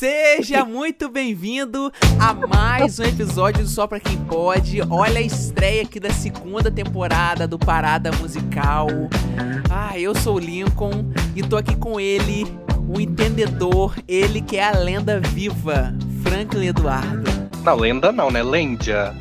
Seja 0.00 0.64
muito 0.64 1.10
bem-vindo 1.10 1.92
a 2.18 2.32
mais 2.32 2.98
um 2.98 3.02
episódio 3.02 3.64
do 3.64 3.68
Só 3.68 3.86
Pra 3.86 4.00
Quem 4.00 4.16
Pode. 4.24 4.80
Olha 4.88 5.18
a 5.18 5.20
estreia 5.20 5.82
aqui 5.82 6.00
da 6.00 6.08
segunda 6.08 6.70
temporada 6.70 7.46
do 7.46 7.58
Parada 7.58 8.10
Musical. 8.12 8.88
Ah, 9.70 9.98
eu 9.98 10.14
sou 10.14 10.36
o 10.36 10.38
Lincoln 10.38 11.12
e 11.36 11.42
tô 11.42 11.54
aqui 11.54 11.76
com 11.76 12.00
ele, 12.00 12.46
o 12.88 12.98
entendedor, 12.98 13.94
ele 14.08 14.40
que 14.40 14.56
é 14.56 14.70
a 14.70 14.78
lenda 14.78 15.20
viva, 15.20 15.94
Franklin 16.22 16.68
Eduardo. 16.68 17.30
Não, 17.62 17.76
lenda 17.76 18.10
não, 18.10 18.30
né? 18.30 18.42
Lendia. 18.42 19.14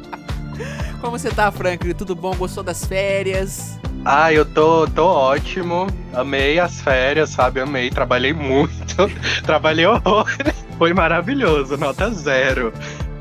Como 1.00 1.18
você 1.18 1.30
tá, 1.30 1.50
Franklin? 1.50 1.94
Tudo 1.94 2.14
bom? 2.14 2.36
Gostou 2.36 2.62
das 2.62 2.84
férias? 2.84 3.78
Ah, 4.08 4.32
eu 4.32 4.44
tô, 4.44 4.86
tô 4.86 5.04
ótimo. 5.04 5.88
Amei 6.14 6.60
as 6.60 6.80
férias, 6.80 7.30
sabe? 7.30 7.60
Amei. 7.60 7.90
Trabalhei 7.90 8.32
muito. 8.32 9.10
Trabalhei 9.44 9.84
horror. 9.84 10.28
Foi 10.78 10.94
maravilhoso, 10.94 11.76
nota 11.76 12.08
zero. 12.12 12.72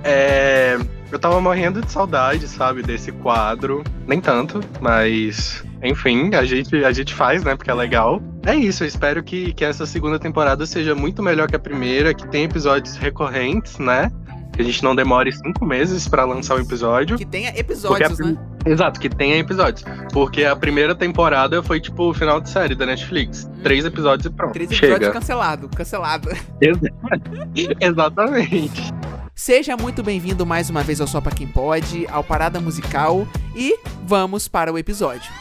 É, 0.04 0.78
eu 1.12 1.18
tava 1.18 1.42
morrendo 1.42 1.82
de 1.82 1.92
saudade, 1.92 2.48
sabe, 2.48 2.84
desse 2.84 3.12
quadro. 3.12 3.84
Nem 4.06 4.22
tanto, 4.22 4.60
mas. 4.80 5.66
Enfim, 5.82 6.36
a 6.36 6.46
gente, 6.46 6.76
a 6.86 6.92
gente 6.92 7.16
faz, 7.16 7.44
né? 7.44 7.56
Porque 7.56 7.72
é 7.72 7.74
legal. 7.74 8.22
É 8.46 8.56
isso, 8.56 8.84
eu 8.84 8.88
espero 8.88 9.24
que, 9.24 9.54
que 9.54 9.66
essa 9.66 9.88
segunda 9.88 10.20
temporada 10.20 10.68
seja 10.68 10.94
muito 10.94 11.24
melhor 11.24 11.48
que 11.48 11.56
a 11.56 11.60
primeira, 11.60 12.14
que 12.14 12.28
tenha 12.28 12.46
episódios 12.46 12.96
recorrentes, 12.96 13.80
né? 13.80 14.12
que 14.54 14.62
a 14.62 14.66
gente 14.66 14.84
não 14.84 14.96
demore 14.96 15.32
cinco 15.34 15.66
meses 15.66 16.08
para 16.08 16.24
lançar 16.24 16.56
o 16.56 16.60
um 16.60 16.62
episódio. 16.62 17.18
Que 17.18 17.26
tenha 17.26 17.50
episódios, 17.60 18.22
a... 18.22 18.24
né? 18.24 18.38
Exato, 18.66 19.00
que 19.00 19.08
tenha 19.08 19.38
episódios. 19.38 19.84
Porque 20.12 20.44
a 20.44 20.56
primeira 20.56 20.96
temporada 20.96 21.62
foi 21.62 21.80
tipo 21.80 22.10
o 22.10 22.14
final 22.14 22.42
de 22.42 22.50
série 22.50 22.74
da 22.74 22.86
Netflix. 22.86 23.46
Hum. 23.46 23.62
Três 23.62 23.86
episódios 23.86 24.26
e 24.26 24.30
pronto. 24.30 24.54
Três 24.54 24.72
episódios 24.72 25.00
Chega. 25.00 25.12
cancelado, 25.12 25.70
cancelado. 25.70 26.30
Exatamente. 27.80 28.94
Seja 29.36 29.78
muito 29.78 30.02
bem-vindo 30.02 30.46
mais 30.46 30.70
uma 30.70 30.82
vez 30.82 31.00
ao 31.00 31.08
Só 31.08 31.22
Pra 31.22 31.32
Quem 31.32 31.46
Pode, 31.48 32.08
ao 32.08 32.24
Parada 32.24 32.60
Musical 32.60 33.28
e 33.56 33.78
vamos 34.04 34.48
para 34.48 34.72
o 34.74 34.78
episódio. 34.78 35.32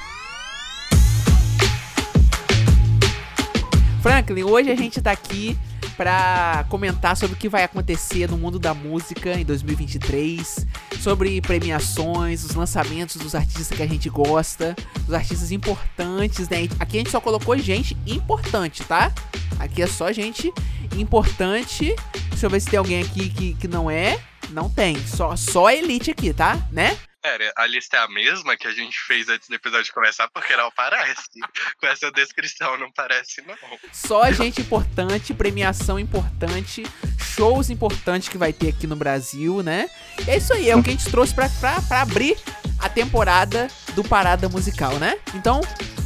Franklin, 4.03 4.43
hoje 4.43 4.71
a 4.71 4.77
gente 4.77 5.01
tá 5.01 5.13
aqui 5.13 5.57
para 5.97 6.65
comentar 6.69 7.17
sobre 7.17 7.37
o 7.37 7.39
que 7.39 7.49
vai 7.49 7.65
acontecer 7.65 8.31
no 8.31 8.37
mundo 8.37 8.59
da 8.59 8.75
música 8.75 9.39
em 9.39 9.45
2023, 9.45 10.67
sobre 11.01 11.41
premiações, 11.41 12.45
os 12.45 12.55
lançamentos 12.55 13.17
dos 13.17 13.35
artistas 13.35 13.69
que 13.69 13.83
a 13.83 13.87
gente 13.87 14.09
gosta, 14.09 14.75
dos 15.07 15.15
artistas 15.15 15.53
importantes, 15.53 16.49
né? 16.49 16.69
Aqui 16.79 16.97
a 16.97 17.01
gente 17.01 17.11
só 17.11 17.21
colocou 17.21 17.57
gente 17.59 17.97
importante, 18.07 18.83
tá? 18.85 19.13
Aqui 19.59 19.83
é 19.83 19.87
só 19.87 20.13
gente 20.13 20.53
importante. 20.97 21.95
Deixa 22.31 22.47
eu 22.47 22.51
ver 22.51 22.61
se 22.61 22.69
tem 22.69 22.79
alguém 22.79 23.03
aqui 23.03 23.29
que, 23.29 23.55
que 23.55 23.69
não 23.69 23.91
é. 23.91 24.19
Não 24.51 24.69
tem, 24.69 24.97
só, 25.07 25.35
só 25.37 25.71
elite 25.71 26.11
aqui, 26.11 26.33
tá? 26.33 26.69
Né? 26.71 26.97
Pera, 27.25 27.51
a 27.57 27.67
lista 27.67 27.97
é 27.97 28.01
a 28.01 28.09
mesma 28.09 28.55
que 28.55 28.67
a 28.67 28.71
gente 28.71 29.01
fez 29.01 29.31
antes 29.31 29.49
do 29.49 29.55
episódio 29.55 29.95
começar, 29.95 30.29
porque 30.29 30.55
não 30.55 30.71
parece. 30.71 31.31
Com 31.81 31.87
essa 31.87 32.13
descrição, 32.13 32.77
não 32.77 32.93
parece, 32.93 33.43
não. 33.47 33.57
Só 33.91 34.31
gente 34.31 34.61
importante, 34.61 35.33
premiação 35.33 35.99
importante, 35.99 36.83
shows 37.19 37.71
importantes 37.71 38.29
que 38.29 38.37
vai 38.37 38.53
ter 38.53 38.69
aqui 38.69 38.87
no 38.87 38.95
Brasil, 38.95 39.63
né? 39.63 39.89
E 40.27 40.33
é 40.33 40.37
isso 40.37 40.53
aí, 40.53 40.69
é 40.69 40.77
o 40.77 40.83
que 40.83 40.91
a 40.91 40.93
gente 40.93 41.11
trouxe 41.11 41.35
pra, 41.35 41.49
pra, 41.49 41.81
pra 41.81 42.03
abrir 42.03 42.37
a 42.79 42.91
temporada 42.91 43.69
do 43.95 44.05
Parada 44.05 44.47
Musical, 44.51 44.99
né? 44.99 45.19
Então, 45.35 45.63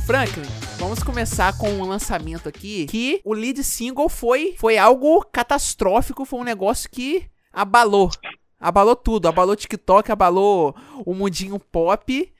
Franklin, 0.06 0.46
vamos 0.78 1.02
começar 1.02 1.52
com 1.58 1.68
um 1.68 1.84
lançamento 1.84 2.48
aqui 2.48 2.86
que 2.86 3.20
o 3.24 3.34
lead 3.34 3.64
single 3.64 4.08
foi, 4.08 4.54
foi 4.56 4.78
algo 4.78 5.24
catastrófico, 5.32 6.24
foi 6.24 6.38
um 6.38 6.44
negócio 6.44 6.88
que 6.88 7.28
abalou 7.52 8.08
Abalou 8.60 8.96
tudo, 8.96 9.28
abalou 9.28 9.52
o 9.52 9.56
TikTok, 9.56 10.10
abalou 10.10 10.74
o 11.06 11.14
mundinho 11.14 11.60
pop. 11.60 12.32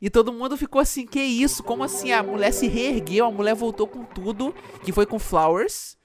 E 0.00 0.08
todo 0.08 0.32
mundo 0.32 0.56
ficou 0.56 0.80
assim, 0.80 1.04
que 1.06 1.20
isso? 1.20 1.62
Como 1.62 1.82
assim? 1.82 2.10
A 2.12 2.22
mulher 2.22 2.52
se 2.52 2.66
reergueu, 2.68 3.26
a 3.26 3.30
mulher 3.30 3.54
voltou 3.54 3.86
com 3.86 4.02
tudo, 4.04 4.54
que 4.82 4.92
foi 4.92 5.04
com 5.04 5.18
Flowers. 5.18 5.98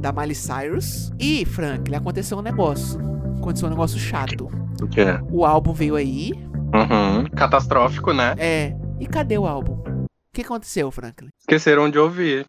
Da 0.00 0.10
Miley 0.10 0.34
Cyrus. 0.34 1.10
E, 1.18 1.44
Frank, 1.44 1.94
aconteceu 1.94 2.38
um 2.38 2.42
negócio. 2.42 2.98
Aconteceu 3.38 3.66
um 3.66 3.70
negócio 3.70 3.98
chato. 3.98 4.48
O 4.80 4.88
quê? 4.88 5.04
O 5.30 5.44
álbum 5.44 5.74
veio 5.74 5.96
aí. 5.96 6.32
Uhum. 6.72 7.28
Catastrófico, 7.36 8.14
né? 8.14 8.34
É. 8.38 8.74
E 8.98 9.06
cadê 9.06 9.36
o 9.36 9.46
álbum? 9.46 9.74
O 9.74 10.06
que 10.32 10.42
aconteceu, 10.42 10.90
Franklin? 10.90 11.28
Esqueceram 11.40 11.90
de 11.90 11.98
ouvir 11.98 12.46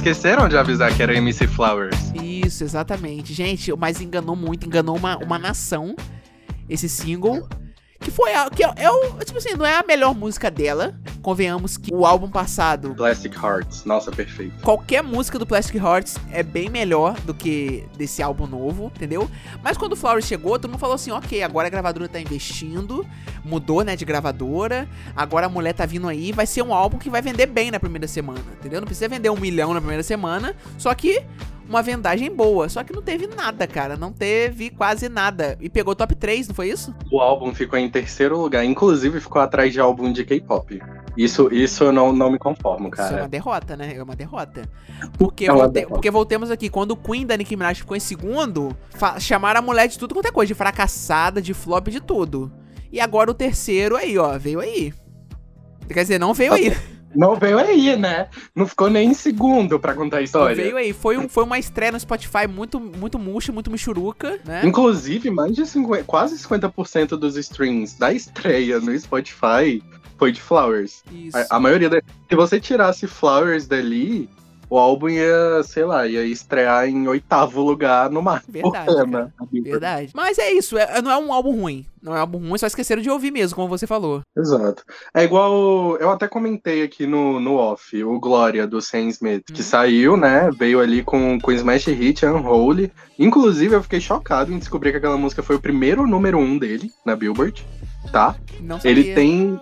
esqueceram 0.00 0.48
de 0.48 0.56
avisar 0.56 0.96
que 0.96 1.02
era 1.02 1.14
MC 1.14 1.46
Flowers. 1.46 1.94
Isso, 2.14 2.64
exatamente. 2.64 3.34
Gente, 3.34 3.70
mas 3.76 4.00
enganou 4.00 4.34
muito, 4.34 4.66
enganou 4.66 4.96
uma, 4.96 5.18
uma 5.18 5.38
nação 5.38 5.94
esse 6.70 6.88
single. 6.88 7.46
Que 8.00 8.10
foi 8.10 8.32
a, 8.32 8.48
que 8.48 8.64
é, 8.64 8.72
é, 8.76 8.90
o. 8.90 9.12
Tipo 9.24 9.38
assim, 9.38 9.54
não 9.54 9.66
é 9.66 9.76
a 9.76 9.84
melhor 9.86 10.14
música 10.14 10.50
dela. 10.50 10.94
Convenhamos 11.20 11.76
que 11.76 11.92
o 11.92 12.06
álbum 12.06 12.30
passado. 12.30 12.94
Plastic 12.94 13.34
Hearts, 13.36 13.84
nossa, 13.84 14.10
perfeito. 14.10 14.54
Qualquer 14.62 15.02
música 15.02 15.38
do 15.38 15.46
Plastic 15.46 15.76
Hearts 15.76 16.16
é 16.32 16.42
bem 16.42 16.70
melhor 16.70 17.20
do 17.20 17.34
que 17.34 17.86
desse 17.98 18.22
álbum 18.22 18.46
novo, 18.46 18.90
entendeu? 18.96 19.30
Mas 19.62 19.76
quando 19.76 19.92
o 19.92 19.96
Flowers 19.96 20.24
chegou, 20.24 20.58
todo 20.58 20.70
mundo 20.70 20.80
falou 20.80 20.94
assim: 20.94 21.10
ok, 21.10 21.42
agora 21.42 21.66
a 21.66 21.70
gravadora 21.70 22.08
tá 22.08 22.18
investindo, 22.18 23.06
mudou, 23.44 23.82
né, 23.82 23.94
de 23.94 24.06
gravadora. 24.06 24.88
Agora 25.14 25.44
a 25.44 25.48
mulher 25.50 25.74
tá 25.74 25.84
vindo 25.84 26.08
aí, 26.08 26.32
vai 26.32 26.46
ser 26.46 26.62
um 26.62 26.72
álbum 26.72 26.96
que 26.96 27.10
vai 27.10 27.20
vender 27.20 27.46
bem 27.46 27.70
na 27.70 27.78
primeira 27.78 28.08
semana, 28.08 28.40
entendeu? 28.58 28.80
Não 28.80 28.86
precisa 28.86 29.08
vender 29.08 29.28
um 29.28 29.38
milhão 29.38 29.74
na 29.74 29.80
primeira 29.80 30.02
semana, 30.02 30.56
só 30.78 30.94
que 30.94 31.22
uma 31.70 31.82
vendagem 31.82 32.34
boa. 32.34 32.68
Só 32.68 32.82
que 32.82 32.92
não 32.92 33.00
teve 33.00 33.28
nada, 33.28 33.66
cara. 33.66 33.96
Não 33.96 34.12
teve 34.12 34.70
quase 34.70 35.08
nada. 35.08 35.56
E 35.60 35.70
pegou 35.70 35.94
top 35.94 36.16
3, 36.16 36.48
não 36.48 36.54
foi 36.54 36.68
isso? 36.68 36.92
O 37.10 37.20
álbum 37.20 37.54
ficou 37.54 37.78
em 37.78 37.88
terceiro 37.88 38.36
lugar. 38.36 38.64
Inclusive 38.64 39.20
ficou 39.20 39.40
atrás 39.40 39.72
de 39.72 39.80
álbum 39.80 40.12
de 40.12 40.24
K-pop. 40.24 40.82
Isso, 41.16 41.48
isso 41.52 41.84
eu 41.84 41.92
não, 41.92 42.12
não 42.12 42.30
me 42.30 42.38
conformo, 42.38 42.90
cara. 42.90 43.08
Isso 43.08 43.18
é 43.18 43.22
uma 43.22 43.28
derrota, 43.28 43.76
né? 43.76 43.94
É 43.94 44.02
uma 44.02 44.16
derrota. 44.16 44.68
Porque, 45.16 45.46
é 45.46 45.52
uma 45.52 45.60
volte... 45.60 45.74
derrota. 45.74 45.94
porque 45.94 46.10
voltemos 46.10 46.50
aqui. 46.50 46.68
Quando 46.68 46.90
o 46.90 46.96
Queen 46.96 47.24
da 47.24 47.36
Nicki 47.36 47.56
Minaj 47.56 47.78
ficou 47.78 47.96
em 47.96 48.00
segundo, 48.00 48.76
chamaram 49.20 49.60
a 49.60 49.62
mulher 49.62 49.86
de 49.86 49.98
tudo 49.98 50.14
quanto 50.14 50.26
é 50.26 50.32
coisa. 50.32 50.48
De 50.48 50.54
fracassada, 50.54 51.40
de 51.40 51.54
flop, 51.54 51.86
de 51.88 52.00
tudo. 52.00 52.52
E 52.92 53.00
agora 53.00 53.30
o 53.30 53.34
terceiro 53.34 53.96
aí, 53.96 54.18
ó. 54.18 54.36
Veio 54.36 54.58
aí. 54.58 54.92
Quer 55.88 56.02
dizer, 56.02 56.18
não 56.18 56.34
veio 56.34 56.52
aí. 56.52 56.76
Não 57.14 57.34
veio 57.36 57.58
aí, 57.58 57.96
né? 57.96 58.28
Não 58.54 58.66
ficou 58.66 58.88
nem 58.88 59.10
em 59.10 59.14
segundo 59.14 59.78
pra 59.78 59.94
contar 59.94 60.18
a 60.18 60.22
história. 60.22 60.56
Não 60.56 60.62
veio 60.62 60.76
aí. 60.76 60.92
Foi, 60.92 61.16
um, 61.18 61.28
foi 61.28 61.44
uma 61.44 61.58
estreia 61.58 61.92
no 61.92 62.00
Spotify 62.00 62.46
muito, 62.48 62.78
muito 62.78 63.18
murcha, 63.18 63.52
muito 63.52 63.70
michuruca, 63.70 64.38
né? 64.44 64.62
Inclusive, 64.64 65.30
mais 65.30 65.54
de 65.54 65.66
50, 65.66 66.04
quase 66.04 66.36
50% 66.36 67.16
dos 67.16 67.36
streams 67.36 67.98
da 67.98 68.12
estreia 68.12 68.80
no 68.80 68.96
Spotify 68.98 69.82
foi 70.18 70.32
de 70.32 70.40
Flowers. 70.40 71.02
Isso. 71.10 71.36
A, 71.36 71.56
a 71.56 71.60
maioria 71.60 71.88
da... 71.88 72.02
Se 72.28 72.36
você 72.36 72.60
tirasse 72.60 73.06
Flowers 73.06 73.66
dali, 73.66 74.28
o 74.70 74.78
álbum 74.78 75.08
ia, 75.08 75.62
sei 75.64 75.84
lá, 75.84 76.06
ia 76.06 76.24
estrear 76.24 76.88
em 76.88 77.08
oitavo 77.08 77.60
lugar 77.60 78.08
no 78.08 78.22
mar. 78.22 78.40
Verdade. 78.48 79.10
Né? 79.10 79.28
Verdade. 79.52 80.12
Mas 80.14 80.38
é 80.38 80.52
isso, 80.52 80.78
é, 80.78 81.02
não 81.02 81.10
é 81.10 81.18
um 81.18 81.32
álbum 81.32 81.60
ruim. 81.60 81.84
Não 82.00 82.14
é 82.14 82.18
um 82.18 82.20
álbum 82.20 82.38
ruim, 82.38 82.56
só 82.56 82.68
esqueceram 82.68 83.02
de 83.02 83.10
ouvir 83.10 83.32
mesmo, 83.32 83.56
como 83.56 83.68
você 83.68 83.84
falou. 83.84 84.22
Exato. 84.34 84.84
É 85.12 85.24
igual. 85.24 85.96
Eu 85.96 86.10
até 86.10 86.28
comentei 86.28 86.84
aqui 86.84 87.04
no, 87.04 87.40
no 87.40 87.56
off, 87.56 88.02
o 88.02 88.20
Glória 88.20 88.64
do 88.64 88.80
Sam 88.80 89.08
Smith, 89.08 89.44
que 89.46 89.60
uhum. 89.60 89.66
saiu, 89.66 90.16
né? 90.16 90.48
Veio 90.56 90.80
ali 90.80 91.02
com, 91.02 91.38
com 91.40 91.50
Smash 91.50 91.86
Hit 91.86 92.24
Unholy. 92.24 92.92
Inclusive, 93.18 93.74
eu 93.74 93.82
fiquei 93.82 94.00
chocado 94.00 94.52
em 94.52 94.58
descobrir 94.58 94.92
que 94.92 94.98
aquela 94.98 95.18
música 95.18 95.42
foi 95.42 95.56
o 95.56 95.60
primeiro 95.60 96.06
número 96.06 96.38
um 96.38 96.56
dele 96.56 96.92
na 97.04 97.16
Billboard, 97.16 97.66
tá? 98.12 98.36
Não 98.60 98.76
sabia. 98.76 98.90
Ele 98.92 99.14
tem. 99.14 99.60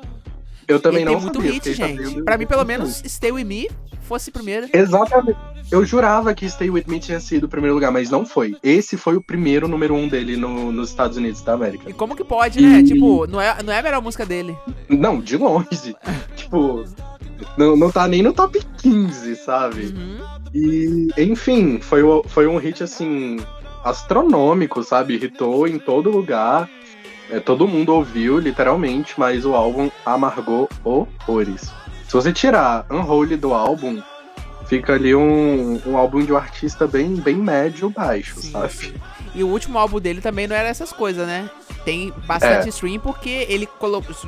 Eu 0.68 0.78
também 0.78 1.00
ele 1.00 1.10
não 1.10 1.14
tem 1.14 1.22
muito 1.22 1.40
sabia, 1.40 1.52
hit, 1.52 1.72
gente. 1.72 2.22
Pra 2.22 2.36
mim, 2.36 2.46
pelo 2.46 2.64
menos, 2.64 3.02
Stay 3.06 3.32
With 3.32 3.44
Me 3.44 3.68
fosse 4.08 4.30
primeiro. 4.30 4.66
Exatamente. 4.72 5.38
Eu 5.70 5.84
jurava 5.84 6.34
que 6.34 6.48
Stay 6.48 6.70
With 6.70 6.84
Me 6.88 6.98
tinha 6.98 7.20
sido 7.20 7.44
o 7.44 7.48
primeiro 7.48 7.74
lugar, 7.74 7.92
mas 7.92 8.08
não 8.08 8.24
foi. 8.24 8.56
Esse 8.62 8.96
foi 8.96 9.16
o 9.16 9.22
primeiro 9.22 9.68
número 9.68 9.94
um 9.94 10.08
dele 10.08 10.34
no, 10.36 10.72
nos 10.72 10.88
Estados 10.88 11.18
Unidos 11.18 11.42
da 11.42 11.52
América. 11.52 11.90
E 11.90 11.92
como 11.92 12.16
que 12.16 12.24
pode, 12.24 12.60
né? 12.60 12.82
Tipo, 12.82 13.26
não 13.26 13.38
é, 13.38 13.62
não 13.62 13.72
é 13.72 13.78
a 13.78 13.82
melhor 13.82 14.00
música 14.00 14.24
dele. 14.24 14.56
Não, 14.88 15.20
de 15.20 15.36
longe. 15.36 15.94
tipo, 16.34 16.84
não, 17.56 17.76
não 17.76 17.90
tá 17.90 18.08
nem 18.08 18.22
no 18.22 18.32
top 18.32 18.60
15, 18.78 19.36
sabe? 19.36 19.94
Uhum. 19.94 20.18
E, 20.54 21.08
enfim, 21.18 21.78
foi, 21.80 22.00
foi 22.26 22.46
um 22.46 22.56
hit, 22.56 22.82
assim, 22.82 23.38
astronômico, 23.84 24.82
sabe? 24.82 25.16
Hitou 25.16 25.68
em 25.68 25.78
todo 25.78 26.10
lugar. 26.10 26.68
É, 27.30 27.38
todo 27.38 27.68
mundo 27.68 27.92
ouviu, 27.94 28.38
literalmente, 28.38 29.14
mas 29.18 29.44
o 29.44 29.54
álbum 29.54 29.90
amargou 30.06 30.66
horrores. 30.82 31.70
Se 32.08 32.14
você 32.14 32.32
tirar 32.32 32.86
Unholy 32.90 33.36
do 33.36 33.52
álbum, 33.54 34.02
fica 34.66 34.94
ali 34.94 35.14
um, 35.14 35.80
um 35.86 35.96
álbum 35.96 36.22
de 36.24 36.32
um 36.32 36.36
artista 36.36 36.86
bem, 36.86 37.14
bem 37.16 37.36
médio 37.36 37.90
baixo, 37.90 38.40
sim, 38.40 38.50
sabe? 38.50 38.72
Sim. 38.72 38.94
E 39.34 39.44
o 39.44 39.48
último 39.48 39.78
álbum 39.78 40.00
dele 40.00 40.20
também 40.20 40.46
não 40.46 40.56
era 40.56 40.68
essas 40.68 40.92
coisas, 40.92 41.26
né? 41.26 41.50
Tem 41.84 42.12
bastante 42.26 42.66
é. 42.66 42.68
stream 42.70 42.98
porque 42.98 43.46
ele 43.48 43.68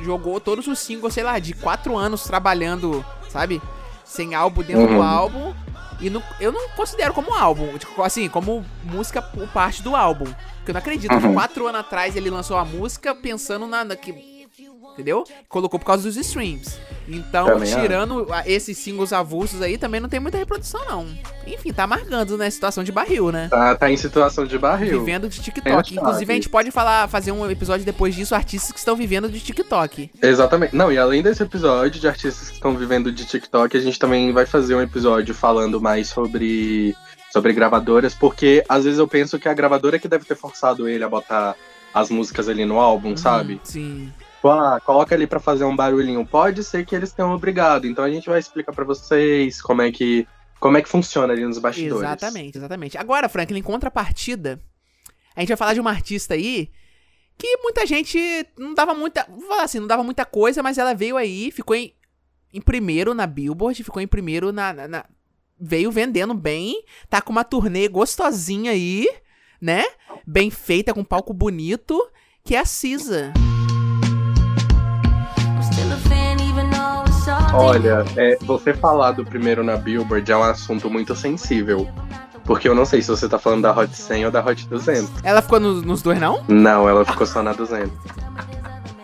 jogou 0.03 0.39
todos 0.39 0.67
os 0.67 0.79
singles, 0.79 1.13
sei 1.13 1.23
lá, 1.23 1.37
de 1.39 1.53
quatro 1.53 1.97
anos 1.97 2.23
trabalhando 2.23 3.03
sabe? 3.31 3.61
Sem 4.03 4.35
álbum 4.35 4.61
dentro 4.61 4.87
do 4.87 4.93
Uhum. 4.95 5.03
álbum. 5.03 5.53
E 5.99 6.09
não- 6.09 6.23
eu 6.39 6.51
não 6.51 6.69
considero 6.69 7.13
como 7.13 7.33
álbum, 7.33 7.77
tipo, 7.77 8.01
assim, 8.01 8.27
como 8.27 8.65
música 8.83 9.21
por 9.21 9.47
parte 9.49 9.81
do 9.83 9.95
álbum. 9.95 10.25
Porque 10.57 10.71
eu 10.71 10.73
não 10.73 10.79
acredito 10.79 11.17
que 11.17 11.25
Uhum. 11.27 11.33
quatro 11.33 11.67
anos 11.67 11.81
atrás 11.81 12.15
ele 12.15 12.29
lançou 12.29 12.57
a 12.57 12.65
música 12.65 13.15
pensando 13.15 13.67
na. 13.67 13.83
na 13.85 13.95
que, 13.95 14.11
entendeu? 14.93 15.23
Colocou 15.49 15.79
por 15.79 15.85
causa 15.85 16.03
dos 16.03 16.15
streams. 16.17 16.77
Então, 17.07 17.45
Também 17.45 17.73
tirando 17.75 18.27
a- 18.31 18.47
esses 18.47 18.77
singles 18.77 19.11
avulsos 19.11 19.61
aí, 19.61 19.77
também 19.77 19.99
não 19.99 20.07
tem 20.07 20.19
muita 20.19 20.37
reprodução, 20.37 20.79
não. 20.87 21.07
Enfim, 21.45 21.73
tá 21.73 21.83
amargando, 21.83 22.37
né? 22.37 22.49
Situação 22.49 22.83
de 22.83 22.91
barril, 22.91 23.31
né? 23.31 23.47
Tá, 23.49 23.75
tá 23.75 23.91
em 23.91 23.97
situação 23.97 24.45
de 24.45 24.57
barril. 24.57 24.99
Vivendo 24.99 25.27
de 25.27 25.41
TikTok. 25.41 25.93
É. 25.97 25.99
Inclusive, 25.99 26.31
a 26.31 26.35
gente 26.35 26.49
pode 26.49 26.71
falar, 26.71 27.07
fazer 27.09 27.31
um 27.31 27.49
episódio 27.49 27.85
depois 27.85 28.15
disso, 28.15 28.33
artistas 28.35 28.71
que 28.71 28.79
estão 28.79 28.95
vivendo 28.95 29.27
de 29.29 29.39
TikTok. 29.39 30.11
Exatamente. 30.21 30.75
Não, 30.75 30.91
e 30.91 30.97
além 30.97 31.21
desse 31.21 31.43
episódio 31.43 31.99
de 31.99 32.07
artistas 32.07 32.49
que 32.49 32.55
estão 32.55 32.75
vivendo 32.75 33.11
de 33.11 33.25
TikTok, 33.25 33.75
a 33.75 33.81
gente 33.81 33.97
também 33.99 34.31
vai 34.31 34.45
fazer 34.45 34.75
um 34.75 34.81
episódio 34.81 35.33
falando 35.33 35.81
mais 35.81 36.07
sobre, 36.09 36.95
sobre 37.33 37.51
gravadoras, 37.51 38.13
porque 38.13 38.63
às 38.69 38.83
vezes 38.85 38.99
eu 38.99 39.07
penso 39.07 39.37
que 39.39 39.49
a 39.49 39.53
gravadora 39.53 39.99
que 39.99 40.07
deve 40.07 40.23
ter 40.25 40.35
forçado 40.35 40.87
ele 40.87 41.03
a 41.03 41.09
botar 41.09 41.55
as 41.93 42.09
músicas 42.09 42.47
ali 42.47 42.63
no 42.63 42.79
álbum, 42.79 43.17
sabe? 43.17 43.55
Hum, 43.55 43.59
Sim. 43.63 44.13
Tipo, 44.41 44.49
ah, 44.49 44.81
coloca 44.83 45.13
ali 45.13 45.27
pra 45.27 45.39
fazer 45.39 45.63
um 45.65 45.75
barulhinho. 45.75 46.25
Pode 46.25 46.63
ser 46.63 46.83
que 46.83 46.95
eles 46.95 47.11
tenham 47.13 47.31
obrigado. 47.31 47.85
Então 47.85 48.03
a 48.03 48.09
gente 48.09 48.27
vai 48.27 48.39
explicar 48.39 48.73
pra 48.73 48.83
vocês 48.83 49.61
como 49.61 49.83
é 49.83 49.91
que 49.91 50.27
como 50.59 50.77
é 50.77 50.81
que 50.81 50.89
funciona 50.89 51.31
ali 51.31 51.45
nos 51.45 51.59
bastidores. 51.59 52.03
Exatamente, 52.03 52.57
exatamente. 52.57 52.97
Agora, 52.97 53.29
Franklin, 53.29 53.59
em 53.59 53.63
contrapartida, 53.63 54.59
a 55.35 55.39
gente 55.41 55.49
vai 55.49 55.57
falar 55.57 55.75
de 55.75 55.79
uma 55.79 55.91
artista 55.91 56.33
aí 56.33 56.71
que 57.37 57.57
muita 57.57 57.85
gente 57.85 58.19
não 58.57 58.73
dava 58.73 58.95
muita. 58.95 59.27
Vou 59.29 59.41
falar 59.47 59.63
assim, 59.63 59.79
não 59.79 59.85
dava 59.87 60.03
muita 60.03 60.25
coisa, 60.25 60.63
mas 60.63 60.79
ela 60.79 60.93
veio 60.95 61.17
aí, 61.17 61.51
ficou 61.51 61.75
em, 61.75 61.93
em 62.51 62.61
primeiro 62.61 63.13
na 63.13 63.27
Billboard, 63.27 63.83
ficou 63.83 64.01
em 64.01 64.07
primeiro 64.07 64.51
na, 64.51 64.73
na- 64.73 64.87
na- 64.87 65.05
Veio 65.59 65.91
vendendo 65.91 66.33
bem, 66.33 66.83
tá 67.11 67.21
com 67.21 67.31
uma 67.31 67.43
turnê 67.43 67.87
gostosinha 67.87 68.71
aí, 68.71 69.07
né? 69.61 69.83
Bem 70.25 70.49
feita, 70.49 70.93
com 70.95 71.03
palco 71.03 71.31
bonito, 71.31 71.99
que 72.43 72.55
é 72.55 72.59
a 72.59 72.65
Cisa. 72.65 73.31
Olha, 77.53 78.05
é, 78.15 78.37
você 78.41 78.73
falar 78.73 79.11
do 79.11 79.25
primeiro 79.25 79.63
na 79.63 79.75
Billboard 79.75 80.31
é 80.31 80.37
um 80.37 80.43
assunto 80.43 80.89
muito 80.89 81.15
sensível. 81.15 81.87
Porque 82.45 82.67
eu 82.67 82.73
não 82.73 82.85
sei 82.85 83.01
se 83.01 83.09
você 83.09 83.27
tá 83.29 83.37
falando 83.37 83.61
da 83.63 83.71
Hot 83.77 83.95
100 83.95 84.25
ou 84.25 84.31
da 84.31 84.43
Hot 84.43 84.67
200. 84.67 85.09
Ela 85.23 85.41
ficou 85.41 85.59
no- 85.59 85.81
nos 85.81 86.01
dois, 86.01 86.19
não? 86.19 86.43
Não, 86.47 86.87
ela 86.89 87.05
ficou 87.05 87.25
só 87.27 87.43
na 87.43 87.53
200. 87.53 87.91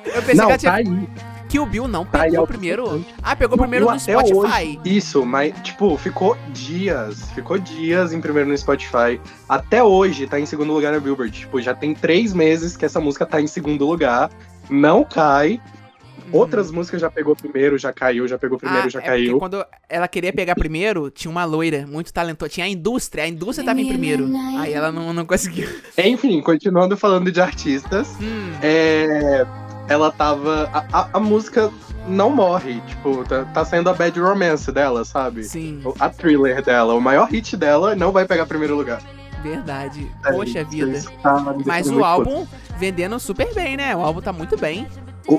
Eu 0.05 0.21
pensei 0.23 0.35
não, 0.35 0.45
que 0.47 0.51
ela 0.51 0.57
tinha. 0.57 0.71
tá 0.71 0.77
aí. 0.77 1.09
Que 1.47 1.59
o 1.59 1.65
Bill 1.65 1.88
não 1.88 2.03
Tá 2.03 2.23
aí 2.23 2.31
pegou 2.31 2.45
primeiro. 2.47 3.05
Ah, 3.23 3.33
pegou 3.35 3.57
primeiro 3.57 3.85
Não, 3.85 3.94
no 3.94 3.97
até 4.01 4.11
Spotify. 4.11 4.79
hoje. 4.83 4.97
Isso, 4.97 5.25
mas, 5.25 5.53
tipo, 5.63 5.95
ficou 5.97 6.35
dias. 6.49 7.29
Ficou 7.31 7.57
dias 7.57 8.11
em 8.11 8.19
primeiro 8.19 8.49
no 8.49 8.57
Spotify. 8.57 9.21
Até 9.47 9.81
hoje 9.81 10.27
tá 10.27 10.38
em 10.39 10.45
segundo 10.45 10.73
lugar 10.73 10.91
na 10.91 10.99
Billboard. 10.99 11.31
Tipo, 11.31 11.61
já 11.61 11.73
tem 11.73 11.94
três 11.94 12.33
meses 12.33 12.75
que 12.75 12.83
essa 12.83 12.99
música 12.99 13.25
tá 13.25 13.39
em 13.39 13.47
segundo 13.47 13.85
lugar. 13.88 14.29
Não 14.69 15.05
cai. 15.05 15.61
Outras 16.31 16.71
músicas 16.71 16.99
já 17.01 17.09
pegou 17.09 17.35
primeiro, 17.35 17.77
já 17.77 17.93
caiu, 17.93 18.27
já 18.27 18.37
pegou 18.37 18.57
primeiro, 18.57 18.83
Uhum. 18.83 18.87
Ah, 18.87 18.89
já 18.91 18.99
é 18.99 19.03
caiu. 19.03 19.39
quando 19.39 19.65
ela 19.87 20.07
queria 20.07 20.33
pegar 20.33 20.55
primeiro, 20.55 21.09
tinha 21.09 21.31
uma 21.31 21.45
loira 21.45 21.85
muito 21.87 22.11
talentosa. 22.13 22.49
Tinha 22.51 22.65
a 22.65 22.69
indústria, 22.69 23.23
a 23.23 23.27
indústria 23.27 23.65
tava 23.65 23.79
em 23.79 23.87
primeiro. 23.87 24.29
Aí 24.59 24.73
ela 24.73 24.91
não, 24.91 25.13
não 25.13 25.25
conseguiu. 25.25 25.67
Enfim, 25.97 26.41
continuando 26.41 26.97
falando 26.97 27.31
de 27.31 27.39
artistas. 27.41 28.09
Hum, 28.21 28.51
É, 28.61 29.45
ela 29.87 30.11
tava. 30.11 30.69
A, 30.73 30.85
a- 31.01 31.09
a 31.13 31.19
música 31.19 31.71
não 32.07 32.29
morre. 32.29 32.81
Tipo, 32.87 33.23
tá, 33.23 33.45
tá 33.45 33.63
sendo 33.65 33.89
a 33.89 33.93
bad 33.93 34.19
romance 34.19 34.71
dela, 34.71 35.05
sabe? 35.05 35.43
sim, 35.43 35.81
A 35.99 36.09
thriller 36.09 36.61
dela. 36.63 36.93
O 36.93 37.01
maior 37.01 37.29
hit 37.29 37.55
dela 37.55 37.95
não 37.95 38.11
vai 38.11 38.25
pegar 38.25 38.45
primeiro 38.45 38.75
lugar. 38.75 39.01
verdade. 39.43 40.09
É, 40.25 40.31
Poxa 40.33 40.61
isso- 40.61 40.69
vida. 40.71 41.11
tá 41.23 41.55
Mas 41.65 41.87
o 41.89 42.03
álbum 42.03 42.45
vendendo 42.77 43.17
super 43.19 43.53
bem, 43.53 43.77
né? 43.77 43.95
O 43.95 44.01
álbum 44.01 44.19
tá 44.21 44.33
muito 44.33 44.57
bem. 44.57 44.87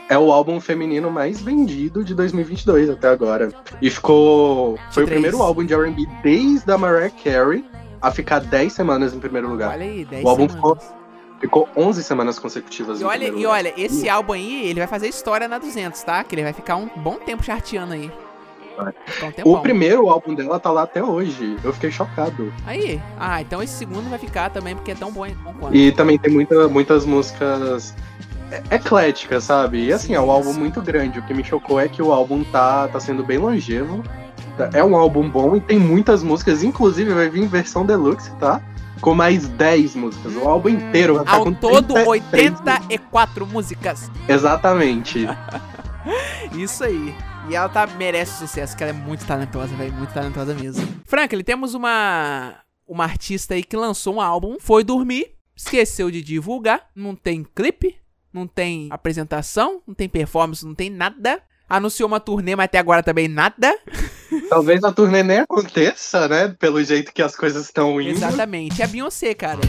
É 0.09 0.19
o 0.19 0.31
álbum 0.31 0.61
feminino 0.61 1.11
mais 1.11 1.41
vendido 1.41 2.05
de 2.05 2.15
2022 2.15 2.91
até 2.91 3.09
agora. 3.09 3.51
E 3.81 3.91
ficou. 3.91 4.79
Foi 4.91 5.05
o 5.05 5.07
primeiro 5.07 5.43
álbum 5.43 5.65
de 5.65 5.75
RB 5.75 6.07
desde 6.23 6.71
a 6.71 6.77
Mariah 6.77 7.11
Carey 7.25 7.65
a 8.01 8.11
ficar 8.11 8.41
10 8.41 8.73
semanas 8.73 9.15
em 9.15 9.19
primeiro 9.19 9.49
lugar. 9.49 9.71
Olha 9.71 9.85
aí, 9.85 10.05
10 10.05 10.25
O 10.25 10.29
álbum 10.29 10.49
semanas. 10.49 10.95
Ficou 11.41 11.69
11 11.77 12.03
semanas 12.03 12.39
consecutivas 12.39 13.01
E 13.01 13.05
em 13.05 13.07
olha, 13.07 13.25
e 13.27 13.31
lugar. 13.31 13.51
olha, 13.51 13.75
esse 13.77 14.09
álbum 14.09 14.33
aí, 14.33 14.69
ele 14.69 14.81
vai 14.81 14.89
fazer 14.89 15.07
história 15.09 15.47
na 15.47 15.59
200, 15.59 16.03
tá? 16.03 16.25
Que 16.25 16.35
ele 16.35 16.43
vai 16.43 16.53
ficar 16.53 16.75
um 16.77 16.89
bom 16.97 17.15
tempo 17.15 17.45
charteando 17.45 17.93
aí. 17.95 18.11
Um. 19.45 19.53
O 19.53 19.61
primeiro 19.61 20.09
álbum 20.09 20.35
dela 20.35 20.59
tá 20.61 20.71
lá 20.71 20.83
até 20.83 21.03
hoje. 21.03 21.57
Eu 21.65 21.73
fiquei 21.73 21.91
chocado. 21.91 22.53
Aí. 22.67 23.01
Ah, 23.19 23.41
então 23.41 23.63
esse 23.63 23.75
segundo 23.75 24.09
vai 24.09 24.19
ficar 24.19 24.51
também, 24.51 24.75
porque 24.75 24.93
é 24.93 24.95
tão 24.95 25.11
bom, 25.11 25.27
bom 25.43 25.55
quanto. 25.59 25.77
E 25.77 25.91
também 25.93 26.19
tem 26.19 26.33
muita, 26.33 26.69
muitas 26.69 27.05
músicas 27.05 27.95
é- 28.51 28.77
ecléticas, 28.77 29.45
sabe? 29.45 29.85
E 29.85 29.93
assim, 29.93 30.15
é 30.15 30.21
um 30.21 30.31
álbum 30.31 30.53
muito 30.53 30.81
grande. 30.81 31.19
O 31.19 31.23
que 31.23 31.35
me 31.35 31.45
chocou 31.45 31.79
é 31.81 31.89
que 31.89 32.03
o 32.03 32.13
álbum 32.13 32.45
tá, 32.45 32.89
tá 32.89 33.01
sendo 33.01 33.25
bem 33.25 33.39
longevo. 33.39 34.03
É 34.73 34.83
um 34.83 34.97
álbum 34.97 35.29
bom 35.29 35.57
e 35.57 35.61
tem 35.61 35.79
muitas 35.79 36.23
músicas. 36.23 36.63
Inclusive, 36.63 37.13
vai 37.15 37.29
vir 37.29 37.47
versão 37.47 37.87
deluxe, 37.87 38.31
tá? 38.37 38.61
Com 39.01 39.15
mais 39.15 39.47
10 39.49 39.95
músicas. 39.95 40.35
O 40.35 40.49
álbum 40.49 40.71
inteiro 40.71 41.15
vai 41.15 41.25
ficar 41.25 41.37
Ao 41.37 41.45
com 41.45 41.55
todo, 41.55 41.95
33 41.95 42.55
84 42.57 43.47
músicas. 43.47 44.11
Exatamente. 44.29 45.29
Isso 46.53 46.83
aí. 46.83 47.15
E 47.49 47.55
ela 47.55 47.69
tá, 47.69 47.87
merece 47.87 48.39
sucesso, 48.39 48.77
que 48.77 48.83
ela 48.83 48.91
é 48.91 48.95
muito 48.95 49.25
talentosa, 49.25 49.75
velho. 49.75 49.93
Muito 49.93 50.13
talentosa 50.13 50.55
mesmo. 50.55 50.87
Franklin, 51.05 51.45
temos 51.45 51.75
uma, 51.75 52.57
uma 52.87 53.05
artista 53.05 53.55
aí 53.55 53.63
que 53.63 53.77
lançou 53.77 54.17
um 54.17 54.21
álbum, 54.21 54.57
foi 54.59 54.83
dormir, 54.83 55.35
esqueceu 55.57 56.11
de 56.11 56.21
divulgar, 56.21 56.89
não 56.95 57.15
tem 57.15 57.47
clipe, 57.55 57.97
não 58.33 58.47
tem 58.47 58.89
apresentação, 58.91 59.83
não 59.87 59.95
tem 59.95 60.09
performance, 60.09 60.65
não 60.65 60.75
tem 60.75 60.91
nada. 60.91 61.41
Anunciou 61.69 62.07
uma 62.07 62.19
turnê, 62.19 62.57
mas 62.57 62.65
até 62.65 62.79
agora 62.79 63.03
também 63.03 63.29
nada. 63.29 63.79
Talvez 64.49 64.83
a 64.85 64.93
turnê 64.93 65.23
nem 65.23 65.41
aconteça, 65.41 66.27
né? 66.27 66.49
Pelo 66.59 66.83
jeito 66.83 67.13
que 67.13 67.23
as 67.23 67.37
coisas 67.37 67.67
estão 67.67 68.01
indo. 68.01 68.11
Exatamente. 68.11 68.81
É 68.81 68.85
a 68.85 68.89
Beyoncé, 68.89 69.35
cara. 69.35 69.61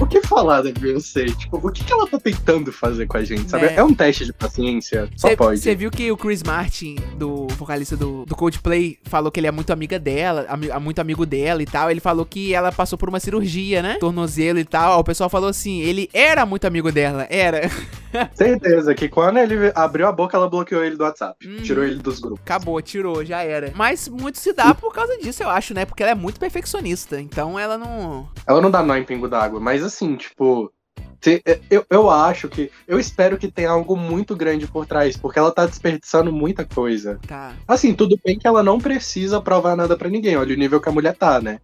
O 0.00 0.06
que 0.06 0.22
falar 0.22 0.62
da 0.62 0.70
Beyoncé? 0.72 1.26
Tipo, 1.26 1.56
o 1.56 1.70
que, 1.72 1.82
que 1.84 1.92
ela 1.92 2.06
tá 2.06 2.18
tentando 2.20 2.72
fazer 2.72 3.06
com 3.06 3.16
a 3.16 3.24
gente, 3.24 3.50
sabe? 3.50 3.66
Né? 3.66 3.74
É 3.76 3.82
um 3.82 3.92
teste 3.92 4.24
de 4.24 4.32
paciência. 4.32 5.08
Só 5.16 5.34
pode. 5.34 5.60
Você 5.60 5.74
viu 5.74 5.90
que 5.90 6.10
o 6.12 6.16
Chris 6.16 6.42
Martin, 6.42 6.96
do 7.16 7.46
vocalista 7.48 7.96
do, 7.96 8.24
do 8.24 8.36
Coldplay, 8.36 8.98
falou 9.04 9.30
que 9.32 9.40
ele 9.40 9.46
é 9.48 9.50
muito 9.50 9.72
amiga 9.72 9.98
dela, 9.98 10.46
ami- 10.48 10.70
muito 10.80 11.00
amigo 11.00 11.26
dela 11.26 11.62
e 11.62 11.66
tal. 11.66 11.90
Ele 11.90 12.00
falou 12.00 12.24
que 12.24 12.54
ela 12.54 12.70
passou 12.70 12.96
por 12.96 13.08
uma 13.08 13.18
cirurgia, 13.18 13.82
né? 13.82 13.96
Tornozelo 13.98 14.58
e 14.58 14.64
tal. 14.64 15.00
O 15.00 15.04
pessoal 15.04 15.28
falou 15.28 15.48
assim, 15.48 15.80
ele 15.80 16.08
era 16.12 16.46
muito 16.46 16.64
amigo 16.66 16.92
dela, 16.92 17.26
era. 17.28 17.68
Certeza 18.34 18.94
que 18.94 19.08
quando 19.08 19.38
ele 19.38 19.70
abriu 19.74 20.06
a 20.06 20.12
boca, 20.12 20.36
ela 20.36 20.48
bloqueou 20.48 20.82
ele 20.84 20.96
do 20.96 21.04
WhatsApp. 21.04 21.46
Hum. 21.46 21.62
Tirou 21.62 21.84
ele 21.84 21.96
dos 21.96 22.20
grupos. 22.20 22.40
Acabou, 22.42 22.80
tirou, 22.80 23.24
já 23.24 23.42
era. 23.42 23.72
Mas 23.74 24.08
muito 24.08 24.38
se 24.38 24.52
dá 24.52 24.74
por 24.74 24.92
causa 24.94 25.18
disso, 25.18 25.42
eu 25.42 25.50
acho, 25.50 25.74
né? 25.74 25.84
Porque 25.84 26.02
ela 26.02 26.12
é 26.12 26.14
muito 26.14 26.40
perfeccionista. 26.40 27.20
Então 27.20 27.58
ela 27.58 27.76
não. 27.76 28.28
Ela 28.46 28.60
não 28.60 28.70
dá 28.70 28.82
nó 28.82 28.96
em 28.96 29.04
pingo 29.04 29.28
d'água, 29.28 29.60
mas 29.60 29.82
assim, 29.88 30.16
tipo. 30.16 30.72
se- 31.20 31.42
eu, 31.70 31.84
eu 31.90 32.08
acho 32.10 32.48
que. 32.48 32.70
Eu 32.86 32.98
espero 32.98 33.36
que 33.36 33.48
tenha 33.50 33.70
algo 33.70 33.96
muito 33.96 34.36
grande 34.36 34.66
por 34.66 34.86
trás, 34.86 35.16
porque 35.16 35.38
ela 35.38 35.50
tá 35.50 35.66
desperdiçando 35.66 36.32
muita 36.32 36.64
coisa. 36.64 37.18
Tá. 37.26 37.52
Assim, 37.66 37.92
tudo 37.94 38.18
bem 38.24 38.38
que 38.38 38.46
ela 38.46 38.62
não 38.62 38.78
precisa 38.78 39.40
provar 39.40 39.76
nada 39.76 39.96
pra 39.96 40.08
ninguém, 40.08 40.36
olha 40.36 40.54
o 40.54 40.58
nível 40.58 40.80
que 40.80 40.88
a 40.88 40.92
mulher 40.92 41.14
tá, 41.16 41.40
né? 41.40 41.58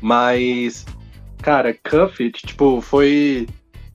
Mas. 0.00 0.84
Cara, 1.40 1.72
Cuff 1.72 2.22
It, 2.22 2.46
tipo, 2.46 2.80
foi. 2.80 3.48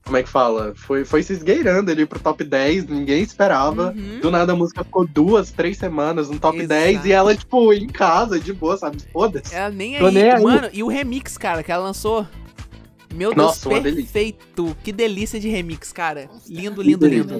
Como 0.04 0.18
é 0.18 0.22
que 0.22 0.28
fala? 0.28 0.74
Foi, 0.76 1.02
foi 1.02 1.22
se 1.22 1.32
esgueirando 1.32 1.90
ali 1.90 2.04
pro 2.04 2.20
top 2.20 2.44
10, 2.44 2.86
ninguém 2.88 3.22
esperava. 3.22 3.94
Uhum. 3.96 4.20
Do 4.20 4.30
nada 4.30 4.52
a 4.52 4.56
música 4.56 4.84
ficou 4.84 5.06
duas, 5.06 5.50
três 5.50 5.78
semanas 5.78 6.28
no 6.28 6.38
top 6.38 6.58
Exato. 6.58 6.68
10 6.68 7.06
e 7.06 7.12
ela, 7.12 7.34
tipo, 7.34 7.72
em 7.72 7.86
casa, 7.86 8.38
de 8.38 8.52
boa, 8.52 8.76
sabe? 8.76 8.98
Foda-se. 9.10 9.54
Ela 9.54 9.70
nem 9.70 9.96
Tô 9.98 10.06
aí. 10.06 10.14
nem 10.14 10.30
aí. 10.30 10.42
Mano, 10.42 10.68
e 10.74 10.82
o 10.82 10.88
remix, 10.88 11.38
cara, 11.38 11.62
que 11.62 11.72
ela 11.72 11.84
lançou. 11.84 12.26
Meu 13.14 13.32
Deus, 13.34 13.46
Nossa, 13.46 13.68
uma 13.68 13.80
delícia. 13.80 14.02
perfeito. 14.02 14.76
Que 14.82 14.92
delícia 14.92 15.38
de 15.38 15.48
remix, 15.48 15.92
cara. 15.92 16.28
Lindo, 16.48 16.82
lindo, 16.82 17.06
lindo. 17.06 17.34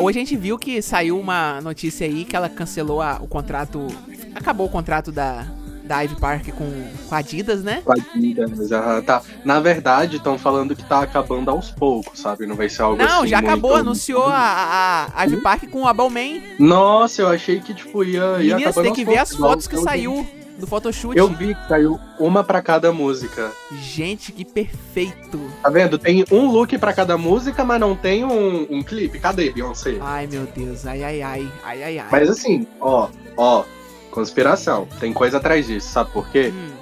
Hoje 0.00 0.18
a 0.18 0.20
gente 0.22 0.36
viu 0.36 0.58
que 0.58 0.80
saiu 0.80 1.18
uma 1.18 1.60
notícia 1.60 2.06
aí 2.06 2.24
que 2.24 2.34
ela 2.34 2.48
cancelou 2.48 3.00
a- 3.02 3.18
o 3.20 3.26
contrato. 3.26 3.86
Acabou 4.34 4.66
o 4.66 4.70
contrato 4.70 5.10
da, 5.12 5.46
da 5.88 6.00
Ivy 6.02 6.16
Park 6.16 6.48
com, 6.50 6.70
com 7.08 7.14
a 7.14 7.18
Adidas, 7.18 7.62
né? 7.64 7.82
Com 7.84 7.92
a 7.92 7.94
Adidas, 7.94 8.70
aham, 8.70 9.02
tá. 9.02 9.22
Na 9.44 9.58
verdade, 9.58 10.16
estão 10.16 10.38
falando 10.38 10.76
que 10.76 10.84
tá 10.84 11.00
acabando 11.00 11.50
aos 11.50 11.70
poucos, 11.70 12.20
sabe? 12.20 12.46
Não 12.46 12.54
vai 12.54 12.68
ser 12.68 12.82
algo 12.82 13.02
Não, 13.02 13.20
assim 13.20 13.28
já 13.28 13.38
acabou, 13.38 13.72
muito- 13.72 13.86
anunciou 13.86 14.24
a, 14.26 15.08
a, 15.16 15.24
Ivy 15.24 15.38
Park 15.38 15.64
com 15.70 15.88
a 15.88 15.92
Balmain. 15.92 16.42
Nossa, 16.58 17.22
eu 17.22 17.28
achei 17.28 17.58
que, 17.60 17.72
tipo, 17.74 18.04
ia, 18.04 18.20
ia 18.20 18.36
Meninas, 18.38 18.62
acabando 18.62 18.84
tem 18.84 18.92
que 18.92 19.04
ver 19.04 19.18
as 19.18 19.30
poucos, 19.30 19.48
fotos 19.48 19.66
que 19.66 19.76
o 19.76 19.82
saiu 19.82 20.26
do 20.58 20.66
photoshoot. 20.66 21.16
Eu 21.16 21.28
vi 21.28 21.54
que 21.54 21.68
saiu 21.68 21.98
uma 22.18 22.42
pra 22.44 22.60
cada 22.60 22.92
música. 22.92 23.50
Gente, 23.80 24.32
que 24.32 24.44
perfeito. 24.44 25.40
Tá 25.62 25.70
vendo? 25.70 25.96
Tem 25.98 26.24
um 26.30 26.46
look 26.50 26.76
pra 26.78 26.92
cada 26.92 27.16
música, 27.16 27.64
mas 27.64 27.80
não 27.80 27.94
tem 27.94 28.24
um, 28.24 28.66
um 28.68 28.82
clipe. 28.82 29.18
Cadê, 29.18 29.50
Beyoncé? 29.50 29.96
Ai, 30.00 30.26
meu 30.26 30.46
Deus. 30.54 30.84
Ai, 30.84 31.02
ai, 31.02 31.22
ai. 31.22 31.52
Ai, 31.64 31.82
ai, 31.82 31.98
ai. 32.00 32.08
Mas 32.10 32.28
assim, 32.28 32.66
ó, 32.80 33.08
ó, 33.36 33.64
conspiração. 34.08 34.86
Tem 35.00 35.12
coisa 35.12 35.36
atrás 35.38 35.66
disso, 35.66 35.88
sabe 35.90 36.10
por 36.10 36.28
quê? 36.30 36.52
Hum, 36.54 36.72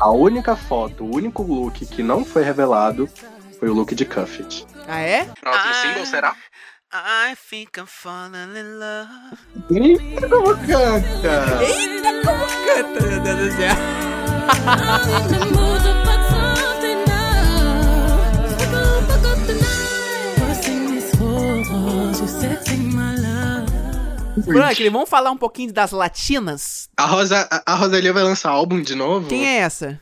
A 0.00 0.10
única 0.10 0.56
foto, 0.56 1.04
o 1.04 1.14
único 1.14 1.42
look 1.42 1.86
que 1.86 2.02
não 2.02 2.24
foi 2.24 2.42
revelado 2.42 3.08
foi 3.58 3.68
o 3.68 3.72
look 3.74 3.94
de 3.94 4.04
Cuffit. 4.04 4.66
Ah, 4.88 5.00
é? 5.00 5.24
Próximo 5.40 5.74
single 5.74 6.06
será? 6.06 6.34
I 6.92 7.34
think 7.50 7.78
I'm 7.78 7.86
falling 7.86 8.56
in 8.56 8.78
love. 8.78 9.08
Eita, 9.70 10.28
como 10.28 10.54
canta! 10.66 11.62
Eita, 11.64 12.12
como 12.24 12.46
canta, 12.66 13.06
meu 13.06 13.20
Deus 13.20 13.38
do 13.38 13.56
céu. 13.56 14.84
Crossing 20.36 20.86
these 20.90 21.10
horrors, 21.18 22.20
you 22.20 22.26
sexing 22.28 22.94
my 22.94 23.14
love. 23.16 23.23
Franklin, 24.42 24.90
vamos 24.90 25.08
falar 25.08 25.30
um 25.30 25.36
pouquinho 25.36 25.72
das 25.72 25.90
latinas? 25.92 26.88
A, 26.96 27.06
Rosa, 27.06 27.48
a- 27.50 27.62
a 27.72 27.74
Rosalia 27.76 28.12
vai 28.12 28.22
lançar 28.22 28.50
álbum 28.50 28.80
de 28.82 28.94
novo? 28.94 29.28
Quem 29.28 29.46
é 29.46 29.58
essa? 29.58 30.00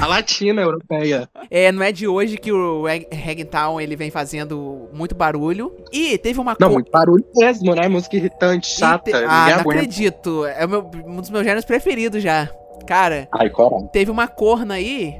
A 0.00 0.06
latina 0.06 0.62
europeia. 0.62 1.28
É, 1.50 1.72
não 1.72 1.82
é 1.82 1.90
de 1.90 2.06
hoje 2.06 2.36
que 2.36 2.52
o 2.52 2.84
Rag- 2.86 3.08
Ragtown 3.12 3.80
ele 3.80 3.96
vem 3.96 4.10
fazendo 4.12 4.88
muito 4.92 5.12
barulho. 5.14 5.74
E 5.90 6.16
teve 6.18 6.38
uma 6.38 6.56
Não, 6.60 6.68
co- 6.68 6.74
muito 6.74 6.90
barulho 6.90 7.24
mesmo, 7.34 7.74
né? 7.74 7.88
Música 7.88 8.14
irritante, 8.16 8.68
chata. 8.68 9.10
te- 9.10 9.16
Ah, 9.16 9.46
não 9.50 9.60
aguenta. 9.60 9.60
acredito. 9.80 10.46
É 10.46 10.64
o 10.64 10.68
meu- 10.68 10.90
um 11.06 11.16
dos 11.20 11.30
meus 11.30 11.42
gêneros 11.42 11.64
preferidos 11.64 12.22
já. 12.22 12.48
Cara, 12.86 13.28
Ai, 13.32 13.50
coragem. 13.50 13.88
teve 13.92 14.10
uma 14.10 14.28
corna 14.28 14.74
aí 14.74 15.16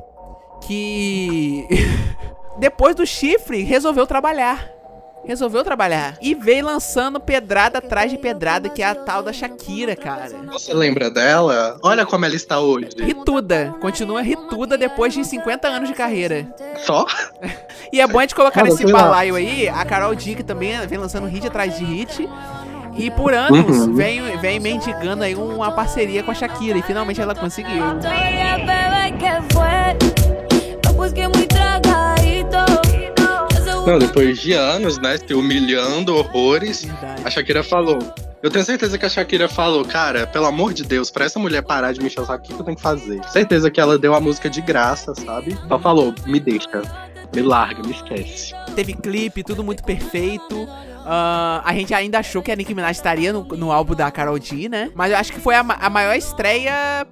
que 0.66 1.66
depois 2.60 2.94
do 2.94 3.04
chifre 3.06 3.62
resolveu 3.64 4.06
trabalhar. 4.06 4.64
Resolveu 5.24 5.62
trabalhar. 5.62 6.16
E 6.20 6.34
veio 6.34 6.64
lançando 6.66 7.20
pedrada 7.20 7.78
atrás 7.78 8.10
de 8.10 8.18
pedrada, 8.18 8.68
que 8.68 8.82
é 8.82 8.86
a 8.86 8.94
tal 8.94 9.22
da 9.22 9.32
Shakira, 9.32 9.94
cara. 9.94 10.28
Você 10.50 10.74
lembra 10.74 11.10
dela? 11.10 11.78
Olha 11.82 12.04
como 12.04 12.24
ela 12.24 12.34
está 12.34 12.58
hoje. 12.58 12.88
Rituda. 12.98 13.74
Continua 13.80 14.20
rituda 14.20 14.76
depois 14.76 15.14
de 15.14 15.24
50 15.24 15.68
anos 15.68 15.88
de 15.88 15.94
carreira. 15.94 16.46
Só? 16.84 17.06
E 17.92 18.00
é 18.00 18.06
bom 18.06 18.18
a 18.18 18.22
gente 18.22 18.34
colocar 18.34 18.62
nesse 18.64 18.90
balaio 18.90 19.34
aí 19.34 19.68
a 19.68 19.84
Carol 19.84 20.14
D, 20.14 20.34
que 20.34 20.42
também 20.42 20.74
vem 20.86 20.96
lançando 20.98 21.26
hit 21.26 21.46
atrás 21.46 21.76
de 21.76 21.84
hit. 21.84 22.26
E 22.96 23.10
por 23.10 23.34
anos 23.34 23.80
Uhum. 23.80 23.94
vem, 23.94 24.38
vem 24.38 24.58
mendigando 24.58 25.22
aí 25.22 25.34
uma 25.34 25.70
parceria 25.72 26.22
com 26.22 26.30
a 26.30 26.34
Shakira. 26.34 26.78
E 26.78 26.82
finalmente 26.82 27.20
ela 27.20 27.34
conseguiu. 27.34 27.84
Não, 33.86 33.98
depois 33.98 34.38
de 34.40 34.52
anos, 34.52 34.98
né? 34.98 35.18
Se 35.18 35.34
humilhando 35.34 36.16
horrores, 36.16 36.84
Verdade. 36.84 37.22
a 37.24 37.30
Shakira 37.30 37.62
falou. 37.64 37.98
Eu 38.40 38.50
tenho 38.50 38.64
certeza 38.64 38.96
que 38.96 39.04
a 39.06 39.08
Shakira 39.08 39.48
falou, 39.48 39.84
cara, 39.84 40.26
pelo 40.26 40.46
amor 40.46 40.72
de 40.72 40.84
Deus, 40.84 41.10
pra 41.10 41.24
essa 41.24 41.38
mulher 41.38 41.62
parar 41.62 41.92
de 41.92 42.00
me 42.00 42.06
encher 42.06 42.20
o 42.20 42.26
saco, 42.26 42.44
o 42.44 42.46
que 42.48 42.52
eu 42.54 42.64
tenho 42.64 42.76
que 42.76 42.82
fazer? 42.82 43.22
Certeza 43.28 43.70
que 43.70 43.80
ela 43.80 43.98
deu 43.98 44.14
a 44.14 44.20
música 44.20 44.48
de 44.50 44.60
graça, 44.60 45.14
sabe? 45.14 45.56
Só 45.68 45.78
falou, 45.78 46.12
me 46.26 46.40
deixa, 46.40 46.82
me 47.34 47.42
larga, 47.42 47.82
me 47.86 47.92
esquece. 47.92 48.52
Teve 48.74 48.94
clipe, 48.94 49.42
tudo 49.44 49.62
muito 49.62 49.84
perfeito. 49.84 50.68
Ah, 51.04 51.62
a 51.64 51.72
gente 51.74 51.92
ainda 51.92 52.18
achou 52.18 52.40
que 52.42 52.50
a 52.52 52.56
Nicki 52.56 52.74
Minaj 52.74 52.92
estaria 52.96 53.32
no, 53.32 53.42
no 53.44 53.72
álbum 53.72 53.94
da 53.94 54.10
Carol 54.10 54.38
D, 54.38 54.68
né? 54.68 54.90
Mas 54.94 55.10
eu 55.12 55.18
acho 55.18 55.32
que 55.32 55.40
foi 55.40 55.54
a, 55.54 55.60
a 55.60 55.90
maior 55.90 56.14
estreia 56.14 57.06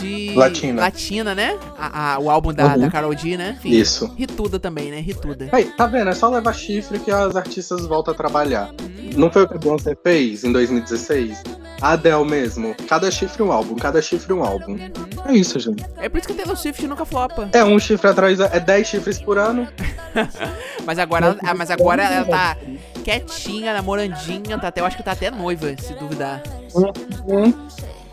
de. 0.00 0.34
Latina. 0.34 0.80
Latina, 0.82 1.34
né? 1.34 1.58
A- 1.78 2.14
a- 2.14 2.18
o 2.18 2.28
álbum 2.30 2.52
da, 2.52 2.66
Uhum. 2.74 2.80
da 2.80 2.90
Carol 2.90 3.14
D, 3.14 3.36
né? 3.36 3.54
Enfim, 3.58 3.70
Isso. 3.70 4.12
Rituda 4.16 4.58
também, 4.58 4.90
né? 4.90 5.00
Rituda. 5.00 5.48
Aí, 5.52 5.64
tá 5.66 5.86
vendo? 5.86 6.10
É 6.10 6.14
só 6.14 6.28
levar 6.28 6.52
chifre 6.54 6.98
que 6.98 7.10
as 7.10 7.36
artistas 7.36 7.86
voltam 7.86 8.12
a 8.14 8.16
trabalhar. 8.16 8.70
Não 9.16 9.30
foi 9.30 9.42
o 9.44 9.48
que 9.48 9.54
a 9.54 9.58
Beyoncé 9.58 9.96
fez 10.02 10.44
em 10.44 10.52
2016? 10.52 11.42
A 11.82 11.92
Adele 11.92 12.24
mesmo. 12.24 12.74
Cada 12.86 13.10
chifre 13.10 13.42
um 13.42 13.50
álbum, 13.50 13.74
cada 13.74 14.02
chifre 14.02 14.32
um 14.34 14.44
álbum. 14.44 14.76
É 15.26 15.32
isso, 15.32 15.58
gente. 15.58 15.82
É 15.96 16.08
por 16.10 16.18
isso 16.18 16.26
que 16.28 16.34
a 16.34 16.36
Taylor 16.36 16.56
Swift 16.56 16.86
nunca 16.86 17.04
flopa. 17.06 17.48
É 17.52 17.64
um 17.64 17.78
chifre 17.78 18.08
atrás, 18.10 18.38
é 18.38 18.60
10 18.60 18.86
chifres 18.86 19.18
por 19.18 19.38
ano. 19.38 19.66
Mas 20.84 20.98
agora, 20.98 21.36
ah, 21.42 21.54
mas 21.54 21.70
agora 21.70 22.02
ela 22.02 22.24
tá 22.26 22.56
quietinha, 23.00 23.72
namorandinha, 23.72 24.58
tá 24.58 24.68
até, 24.68 24.80
eu 24.80 24.86
acho 24.86 24.96
que 24.96 25.02
tá 25.02 25.12
até 25.12 25.30
noiva, 25.30 25.74
se 25.78 25.94
duvidar. 25.94 26.42
Hum. 26.74 27.52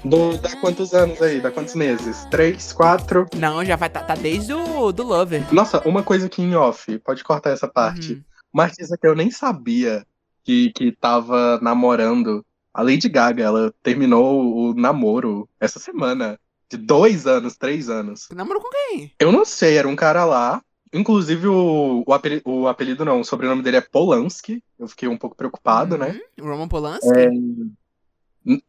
Do, 0.04 0.38
dá 0.38 0.56
quantos 0.58 0.94
anos 0.94 1.22
aí? 1.22 1.42
Dá 1.42 1.52
quantos 1.52 1.76
meses? 1.76 2.26
Três, 2.32 2.72
quatro? 2.72 3.26
Não, 3.36 3.64
já 3.66 3.76
vai 3.76 3.90
tá, 3.90 4.02
tá 4.02 4.16
desde 4.16 4.54
o 4.54 4.92
do 4.92 5.04
Lover. 5.04 5.44
Nossa, 5.54 5.86
uma 5.88 6.04
coisa 6.04 6.28
aqui 6.28 6.42
em 6.42 6.56
off, 6.56 6.98
pode 7.00 7.24
cortar 7.24 7.50
essa 7.50 7.68
parte. 7.68 8.14
Uhum. 8.14 8.24
Uma 8.54 8.64
artista 8.64 8.98
que 8.98 9.08
eu 9.08 9.16
nem 9.16 9.30
sabia 9.30 10.06
que, 10.44 10.72
que 10.72 10.92
tava 10.94 11.60
namorando. 11.62 12.46
A 12.74 12.82
Lady 12.82 13.10
Gaga, 13.10 13.44
ela 13.44 13.74
terminou 13.84 14.56
o 14.56 14.74
namoro 14.74 15.50
essa 15.60 15.80
semana. 15.80 16.40
De 16.70 16.78
dois 16.78 17.26
anos, 17.26 17.58
três 17.58 17.90
anos. 17.90 18.28
Namorou 18.34 18.62
com 18.62 18.70
quem? 18.70 19.12
Eu 19.20 19.32
não 19.32 19.46
sei, 19.46 19.78
era 19.78 19.88
um 19.88 19.96
cara 19.96 20.26
lá. 20.26 20.62
Inclusive, 20.94 21.48
o, 21.48 22.04
o, 22.06 22.14
apelido, 22.14 22.42
o 22.46 22.68
apelido 22.68 23.06
não, 23.06 23.22
o 23.22 23.26
sobrenome 23.26 23.62
dele 23.62 23.78
é 23.78 23.82
Polanski. 23.82 24.64
Eu 24.80 24.88
fiquei 24.88 25.08
um 25.08 25.18
pouco 25.18 25.36
preocupado, 25.36 25.98
né? 25.98 26.20
Uhum. 26.40 26.50
Roman 26.50 26.68
Polanski? 26.68 27.10
É, 27.10 27.30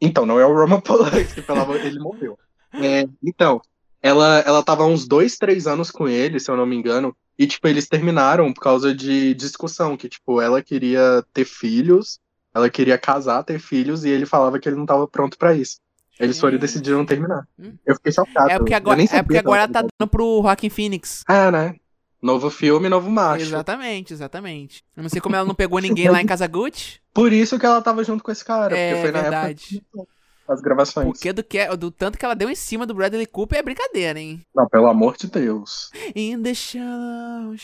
Então, 0.00 0.26
não 0.26 0.38
é 0.40 0.46
o 0.46 0.54
Roman 0.54 0.80
Polanski, 0.82 1.42
pelo 1.42 1.60
amor 1.60 1.76
ele 1.76 1.98
morreu. 1.98 2.38
É, 2.72 3.08
então, 3.22 3.60
ela, 4.02 4.40
ela 4.40 4.62
tava 4.62 4.84
uns 4.84 5.06
dois, 5.06 5.37
três 5.37 5.66
anos 5.66 5.90
com 5.90 6.08
ele, 6.08 6.38
se 6.38 6.50
eu 6.50 6.56
não 6.56 6.66
me 6.66 6.76
engano, 6.76 7.16
e, 7.38 7.46
tipo, 7.46 7.68
eles 7.68 7.88
terminaram 7.88 8.52
por 8.52 8.60
causa 8.60 8.94
de 8.94 9.32
discussão, 9.34 9.96
que, 9.96 10.08
tipo, 10.08 10.40
ela 10.40 10.62
queria 10.62 11.25
ter 11.32 11.44
filhos, 11.44 12.18
ela 12.52 12.68
queria 12.68 12.98
casar, 12.98 13.44
ter 13.44 13.60
filhos, 13.60 14.04
e 14.04 14.10
ele 14.10 14.26
falava 14.26 14.58
que 14.58 14.68
ele 14.68 14.76
não 14.76 14.87
tava 14.87 15.06
pronto 15.06 15.38
pra 15.38 15.54
isso. 15.54 15.78
Eles 16.18 16.40
foram 16.40 16.56
e 16.56 16.58
decidiram 16.58 17.06
terminar. 17.06 17.46
Hum. 17.56 17.75
Eu 17.87 17.94
fiquei 17.94 18.10
chocado. 18.10 18.50
É 18.50 18.58
porque 18.58 18.75
agora, 18.75 19.00
é 19.00 19.06
porque 19.06 19.34
que 19.34 19.37
ela 19.37 19.40
agora 19.40 19.68
tá 19.68 19.82
dando 19.82 20.10
pro 20.10 20.40
Rockin' 20.40 20.68
Phoenix. 20.68 21.22
É, 21.28 21.50
né? 21.50 21.76
Novo 22.20 22.50
filme, 22.50 22.88
novo 22.88 23.08
macho. 23.10 23.44
Exatamente, 23.44 24.12
exatamente. 24.12 24.82
Eu 24.96 25.02
não 25.04 25.10
sei 25.10 25.20
como 25.20 25.37
ela 25.37 25.46
não 25.46 25.54
pegou 25.54 25.78
ninguém 25.78 26.08
lá 26.08 26.20
em 26.20 26.26
Kazaguchi. 26.26 27.00
Por 27.14 27.32
isso 27.32 27.58
que 27.58 27.66
ela 27.66 27.80
tava 27.80 28.02
junto 28.02 28.25
com 28.25 28.32
esse 28.32 28.44
cara, 28.44 28.76
É 28.76 28.90
porque 28.90 29.02
foi 29.02 29.12
na 29.12 29.22
verdade. 29.22 29.82
época 29.94 30.08
das 30.48 30.60
gravações. 30.60 31.06
Porque 31.06 31.32
do, 31.32 31.44
que, 31.44 31.76
do 31.76 31.90
tanto 31.90 32.18
que 32.18 32.25
ela 32.25 32.34
deu 32.34 32.48
em 32.50 32.54
cima 32.54 32.87
do 32.87 32.94
Bradley 32.94 33.26
Cooper 33.26 33.58
é 33.58 33.62
brincadeira, 33.62 34.18
hein? 34.18 34.40
Não, 34.54 34.66
pelo 34.68 34.88
amor 34.88 35.16
de 35.16 35.26
Deus. 35.28 35.90
In 36.16 36.42
the 36.42 36.54
shallow. 36.54 37.54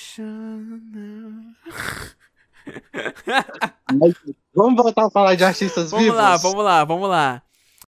Mas 3.93 4.15
vamos 4.55 4.83
voltar 4.83 5.07
a 5.07 5.11
falar 5.11 5.35
de 5.35 5.45
artistas 5.45 5.91
Vamos 5.91 6.05
vivos? 6.05 6.19
lá, 6.21 6.37
vamos 6.37 6.65
lá, 6.65 6.85
vamos 6.85 7.09
lá. 7.09 7.43